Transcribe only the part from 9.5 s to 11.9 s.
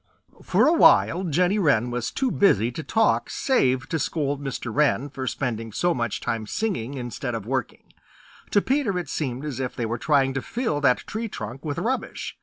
if they were trying to fill that tree trunk with